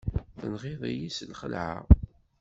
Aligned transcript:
Tenɣiḍ-iyi 0.39 1.09
s 1.11 1.19
lxeεla! 1.29 1.67